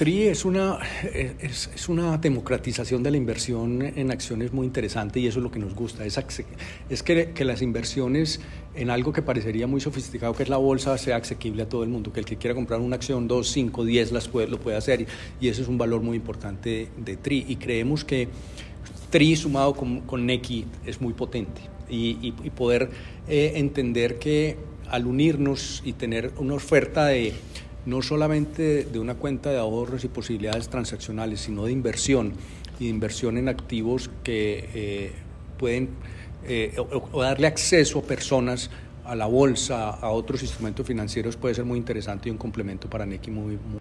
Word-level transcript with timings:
TRI 0.00 0.28
es 0.28 0.46
una, 0.46 0.78
es, 1.12 1.68
es, 1.74 1.88
una 1.90 2.16
democratización 2.16 3.02
de 3.02 3.10
la 3.10 3.18
inversión 3.18 3.82
en 3.82 4.10
acciones 4.10 4.50
muy 4.50 4.66
interesante 4.66 5.20
y 5.20 5.26
eso 5.26 5.40
es 5.40 5.42
lo 5.42 5.50
que 5.50 5.58
nos 5.58 5.74
gusta. 5.74 6.06
Es, 6.06 6.18
es 6.88 7.02
que, 7.02 7.32
que, 7.32 7.44
las 7.44 7.60
inversiones 7.60 8.40
en 8.74 8.88
algo 8.88 9.12
que 9.12 9.20
parecería 9.20 9.66
muy 9.66 9.82
sofisticado, 9.82 10.32
que 10.32 10.42
es 10.42 10.48
la 10.48 10.56
bolsa, 10.56 10.96
sea 10.96 11.16
asequible 11.16 11.64
a 11.64 11.68
todo 11.68 11.82
el 11.82 11.90
mundo. 11.90 12.14
Que 12.14 12.20
el 12.20 12.24
que 12.24 12.38
quiera 12.38 12.54
comprar 12.54 12.80
una 12.80 12.96
acción, 12.96 13.28
dos, 13.28 13.50
cinco, 13.50 13.84
diez, 13.84 14.10
las 14.10 14.26
puede, 14.26 14.48
lo 14.48 14.58
puede 14.58 14.78
hacer. 14.78 15.02
Y, 15.02 15.06
y 15.38 15.48
ese 15.48 15.60
es 15.60 15.68
un 15.68 15.76
valor 15.76 16.00
muy 16.00 16.16
importante 16.16 16.88
de 16.96 17.16
TRI. 17.18 17.44
Y 17.46 17.56
creemos 17.56 18.02
que 18.02 18.26
TRI 19.10 19.36
sumado 19.36 19.74
con, 19.74 20.00
con 20.00 20.24
NECI 20.24 20.64
es 20.86 20.98
muy 21.02 21.12
potente. 21.12 21.60
Y, 21.90 22.16
y, 22.22 22.34
y 22.42 22.48
poder 22.48 22.88
eh, 23.28 23.52
entender 23.56 24.18
que 24.18 24.56
al 24.88 25.06
unirnos 25.06 25.82
y 25.84 25.92
tener 25.92 26.32
una 26.38 26.54
oferta 26.54 27.04
de 27.04 27.34
no 27.86 28.02
solamente 28.02 28.84
de 28.84 28.98
una 28.98 29.14
cuenta 29.14 29.50
de 29.50 29.58
ahorros 29.58 30.04
y 30.04 30.08
posibilidades 30.08 30.68
transaccionales, 30.68 31.40
sino 31.40 31.64
de 31.64 31.72
inversión 31.72 32.34
y 32.78 32.84
de 32.84 32.90
inversión 32.90 33.38
en 33.38 33.48
activos 33.48 34.10
que 34.22 34.68
eh, 34.74 35.12
pueden 35.58 35.90
eh, 36.46 36.74
o, 36.78 37.22
darle 37.22 37.46
acceso 37.46 37.98
a 37.98 38.02
personas 38.02 38.70
a 39.04 39.14
la 39.14 39.26
bolsa, 39.26 39.90
a 39.90 40.10
otros 40.10 40.42
instrumentos 40.42 40.86
financieros 40.86 41.36
puede 41.36 41.54
ser 41.54 41.64
muy 41.64 41.78
interesante 41.78 42.28
y 42.28 42.32
un 42.32 42.38
complemento 42.38 42.88
para 42.88 43.04
NECI 43.06 43.30
muy, 43.30 43.56
muy, 43.56 43.80